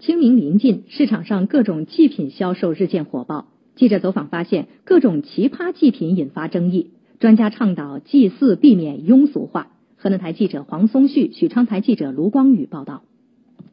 [0.00, 3.48] 清明临近，市场上各种祭品销售日渐火爆。
[3.76, 6.92] 记者走访发现，各种奇葩祭品引发争议。
[7.18, 9.72] 专家倡导祭祀避免庸俗化。
[9.96, 13.02] 河南台记者黄松旭、许昌台记者卢光宇报道。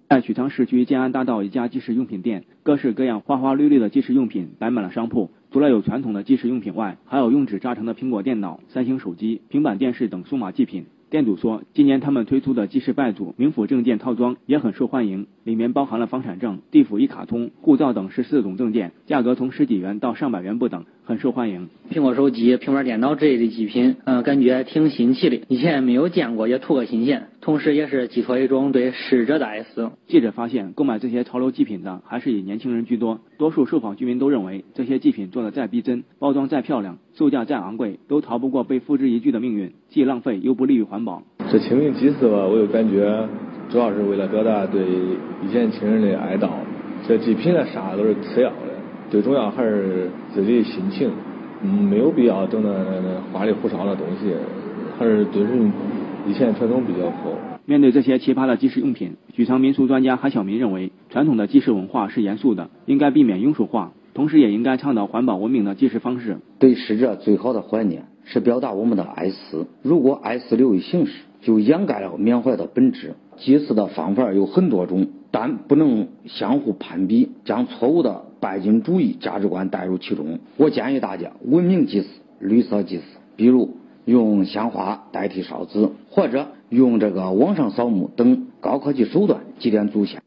[0.10, 5.32] 在许昌市区建安大道一家祭祀用品店，各式各样、花花绿绿的祭祀用品摆满了商铺。
[5.52, 10.88] 除了有传统的祭祀用品外，还有用纸扎成的苹果电脑、三星手机、平板电视等数码祭品。
[11.10, 21.70] 店主说，今年他们推出的既是拜祖冥府证件套装也很受欢迎，里面包含了房产证、地府一卡通、护照等十四种证件，价格从十几元到上百元不等，很受欢迎。
[21.90, 29.92] 苹果手机、平板电脑之类的祭品，嗯，感觉挺新奇的，以前没有见过，也图个新鲜，同时也是寄托一种对逝者的哀思。
[30.08, 41.24] 记者发现，购买这些潮流祭品的还是以年轻人居多，多数受访居民都认为，这些祭品做的再逼真，包装再漂亮，售价再昂贵，都逃不过被付之一炬的命运，既浪费又不利于环保。
[41.50, 43.30] 这清明祭祀吧，我就感觉
[43.70, 46.50] 主要是为了表达对一线亲人的哀悼。
[47.08, 48.76] 这祭品呢，啥都是次要的，
[49.10, 51.12] 最重要还是自己心情。
[51.62, 54.34] 嗯，没有必要整那那花里胡哨的东西，
[54.98, 55.72] 还是遵循
[56.28, 57.32] 以前传统比较好。
[57.66, 66.38] 面对这些奇葩的祭祀用品，许昌民俗专家韩晓明认为，传统的祭祀文化是严肃的，应该避免庸俗化，同时也应该倡导环保文明的祭祀方式。
[66.60, 71.24] 对逝者最好的怀念是表达我们的哀思，如果哀思流于形式。
[71.40, 73.14] 就掩盖了缅怀的本质。
[73.38, 80.40] 祭祀的方法有很多种，但不能相互攀比，将错误的拜金主义价值观带入其中。
[80.58, 82.08] 我建议大家文明祭祀、
[82.40, 83.04] 绿色祭祀，
[83.36, 90.22] 比如用鲜花代替烧纸，或者用这个网上扫墓等高科技手段祭奠祖先。